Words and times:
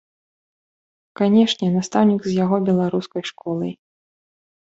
Канешне, 1.19 1.67
настаўнік 1.75 2.21
з 2.29 2.33
яго 2.43 2.57
беларускай 2.69 3.23
школай. 3.31 3.71